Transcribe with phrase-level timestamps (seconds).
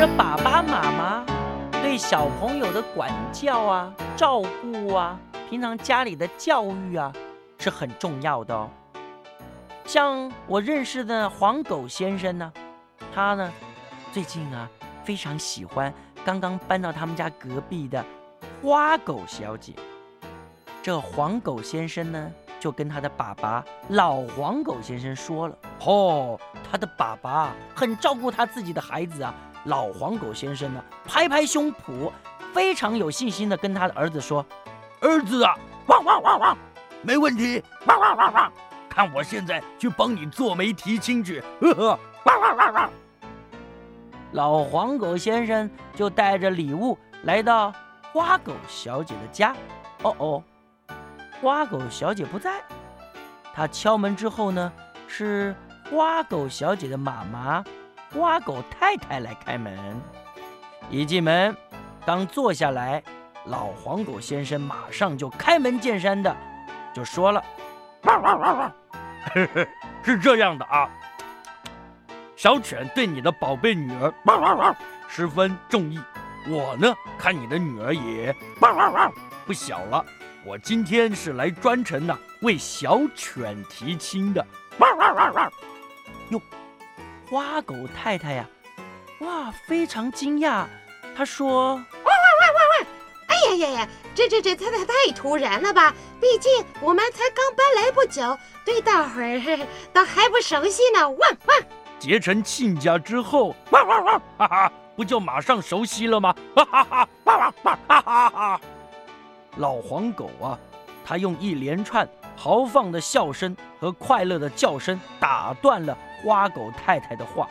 [0.00, 1.26] 这爸爸妈妈
[1.72, 7.12] 对小朋友的管教啊、照顾啊，平常家里的教育啊，
[7.58, 8.70] 是很重要的哦。
[9.84, 12.50] 像我认识的黄狗先生呢，
[13.14, 13.52] 他呢
[14.10, 14.66] 最近啊
[15.04, 15.92] 非常喜欢
[16.24, 18.02] 刚刚搬到他们家隔壁的
[18.62, 19.74] 花狗小姐。
[20.82, 25.54] 这黄狗先生呢就跟他的爸爸老黄狗先生说了
[25.84, 26.40] ：“哦，
[26.72, 32.10] 他的爸爸很照顾他自己的孩子啊。”老黄狗先生呢拍拍胸脯，
[32.52, 34.44] 非常有信心的跟他的儿子说
[35.00, 35.54] ：“儿子啊，
[35.86, 36.58] 汪汪汪汪，
[37.02, 38.52] 没问题，汪汪汪汪。”
[38.88, 42.90] 看我现在去帮你做媒提亲去，呵呵，汪汪汪汪！
[44.32, 47.72] 老黄狗先生就带着礼物来到
[48.12, 49.54] 花狗小姐的家。
[50.02, 50.44] 哦哦，
[51.40, 52.60] 花狗小姐不在。
[53.54, 54.72] 他敲门之后呢，
[55.06, 55.54] 是
[55.90, 57.62] 花狗小姐的妈妈
[58.12, 60.00] 花狗太太来开门。
[60.90, 61.56] 一进门，
[62.04, 63.02] 刚坐下来，
[63.44, 66.36] 老黄狗先生马上就开门见山的
[66.92, 67.42] 就说了
[68.02, 68.72] ：“汪汪汪汪！”
[70.02, 70.90] 是这样的啊，
[72.34, 74.76] 小犬对你的宝贝女儿汪汪汪
[75.06, 76.00] 十分中意，
[76.48, 79.12] 我呢看你的女儿也汪汪汪
[79.46, 80.04] 不小了，
[80.44, 84.44] 我今天是来专程呢为小犬提亲的
[84.78, 85.52] 汪汪汪汪。
[86.30, 86.40] 哟，
[87.30, 88.44] 花狗太太呀，
[89.20, 90.64] 哇，非常惊讶，
[91.16, 91.76] 她说。
[91.76, 92.86] 哇哇哇哇哇！
[93.28, 93.88] 哎呀呀呀！
[94.16, 95.94] 这这这太太太突然了吧？
[96.20, 101.08] 毕竟我们才刚搬来不久，对大伙儿 都还不熟悉呢。
[101.08, 101.58] 汪汪！
[102.00, 104.22] 结成亲家之后，汪汪汪！
[104.36, 106.34] 哈哈，不就马上熟悉了吗？
[106.56, 107.08] 哈哈哈！
[107.26, 107.78] 汪汪汪！
[107.86, 108.60] 哈哈哈！
[109.56, 110.58] 老黄狗啊，
[111.10, 117.48] 他用一连串豪放的笑声和快乐的叫声打断了花狗太太的话。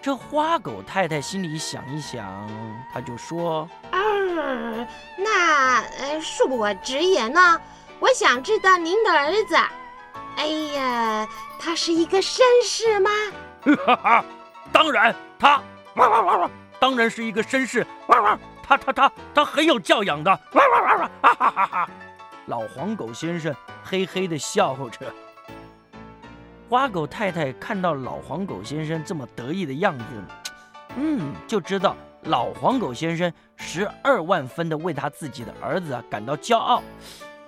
[0.00, 2.24] 这花狗太太心里想一想，
[2.94, 3.68] 她就说。
[5.16, 7.60] 那呃，恕我直言呢，
[7.98, 9.56] 我想知道您的儿子，
[10.36, 11.28] 哎呀，
[11.58, 13.10] 他是一个绅士吗？
[13.86, 14.24] 哈哈，
[14.72, 15.60] 当然，他
[15.96, 21.88] 汪汪汪汪， 当然是一个绅士， 汪汪，他他他他很有教养的，汪汪汪汪，哈哈哈哈！
[22.48, 23.54] 老黄狗先生
[23.84, 25.12] 嘿嘿地笑着。
[26.68, 30.04] 花狗太太看到老黄狗先生这么得意的样子，
[30.96, 31.96] 嗯，就知道。
[32.24, 36.82] 老黄狗先生十二万分的为他自己的儿子啊感到骄傲，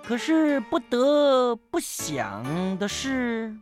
[0.01, 3.53] 可是不得不想的是，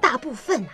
[0.00, 0.68] 大部分啊，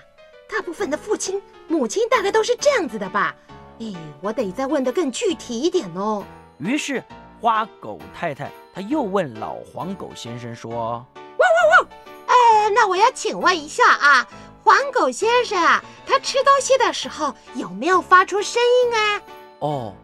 [0.48, 3.36] 大部分的父亲母亲大概都是这样子的吧？
[3.80, 3.92] 哎，
[4.22, 6.24] 我得再问得更具体一点哦。
[6.58, 7.04] 于是
[7.40, 11.88] 花狗太太他又问老黄狗先生说：“汪汪汪！
[12.26, 14.26] 哎，那我要请问一下啊。”
[14.62, 19.22] 黄狗先生啊，他吃东西的时候有没有发出声音啊？
[19.60, 19.94] 哦，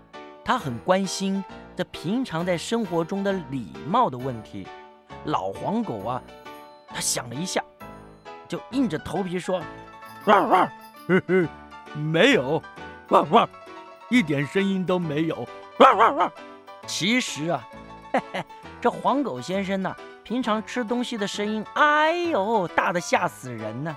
[0.45, 1.45] 他很关心
[1.77, 4.69] 这平常在生活中的礼貌的问题。
[5.25, 6.23] 老黄狗啊，
[6.87, 7.61] 他想了一下，
[8.47, 9.61] 就硬着头皮说
[10.27, 10.71] ：“汪汪，
[11.09, 11.49] 呵呵，
[11.97, 12.63] 没有，
[13.09, 13.49] 汪汪，
[14.11, 15.45] 一点声音都没有，
[15.81, 16.33] 汪汪汪。”
[16.87, 17.69] 其实啊，
[18.13, 18.45] 嘿嘿，
[18.81, 23.97] 这黄狗先生呢，平常吃东西的声音，哎呦，大的吓死人呢。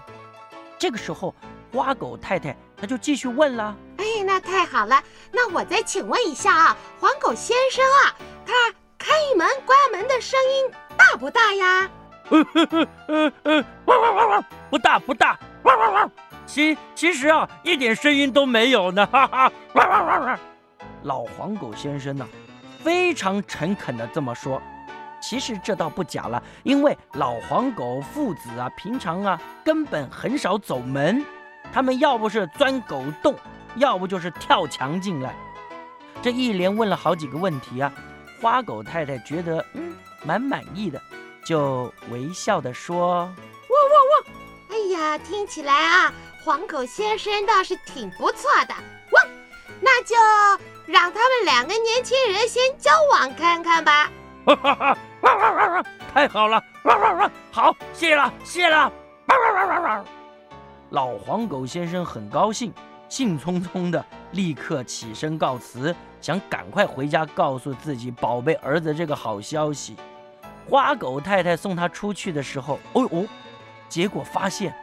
[0.77, 1.33] 这个时候，
[1.73, 5.01] 花狗太太她就继续问了：“哎，那太好了，
[5.31, 8.15] 那我再请问一下啊，黄狗先生啊，
[8.45, 8.53] 他
[8.97, 11.89] 开门关门的声音大不大呀
[12.29, 16.11] ？”“嗯嗯嗯嗯，汪汪汪汪，不大不大，汪汪汪。
[16.45, 20.39] 其其实啊，一点声音都没有呢，哈哈，汪汪汪汪。”
[21.03, 22.27] 老黄狗先生呢，
[22.85, 24.61] 非常诚恳的这么说。
[25.19, 31.25] 其实这倒不假了，因为老黄狗父子啊，平常啊根本很少走门，
[31.73, 33.33] 他们要不是钻狗洞，
[33.77, 35.35] 要不就是跳墙进来。
[36.21, 37.91] 这一连问了好几个问题啊，
[38.39, 41.01] 花狗太太觉得嗯蛮满意的，
[41.43, 43.23] 就微笑的说
[43.69, 44.35] ：“汪汪汪！
[44.69, 46.13] 哎呀，听起来啊，
[46.43, 48.75] 黄狗先生倒是挺不错的。
[49.11, 49.27] 汪，
[49.81, 50.15] 那就
[50.85, 54.11] 让他们两个年轻人先交往看看吧。”
[54.45, 54.97] 哈哈哈。
[56.13, 56.63] 太好了！
[56.83, 57.31] 汪汪汪！
[57.51, 58.91] 好，谢了，谢了！
[59.27, 60.05] 汪汪汪汪汪！
[60.91, 62.71] 老黄狗先生很高兴，
[63.09, 69.97] 兴冲冲的立刻起身告辞，想赶快回家告诉自己宝贝儿子这个好消息。
[70.69, 73.27] 花狗太太送他出去的时候，哦哦，
[73.89, 74.73] 结果发现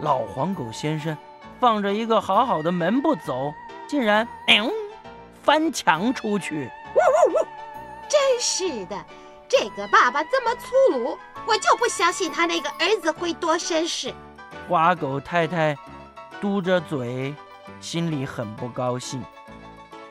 [0.00, 1.16] 老黄狗先生
[1.60, 3.54] 放着一个好好的门不走，
[3.86, 4.70] 竟然嗯
[5.44, 6.70] 翻墙出去！
[6.94, 6.98] 呜
[7.30, 7.46] 呜呜！
[8.08, 9.04] 真是的。
[9.46, 14.12] 这个爸爸这么粗鲁，我就不相信他那个儿子会多绅士。
[14.68, 15.76] 花狗太太
[16.40, 17.34] 嘟着嘴，
[17.78, 19.22] 心里很不高兴，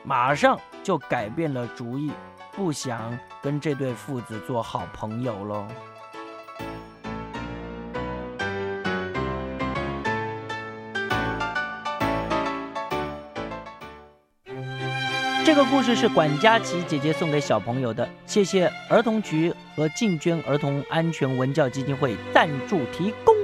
[0.04, 2.12] 马上就改变了主意，
[2.52, 5.66] 不想跟这对父子做好朋友喽。
[15.44, 23.43] 这个故事是管佳琪姐姐送给小朋友的，谢谢儿童局和进捐儿童安全文教基金会赞助提供。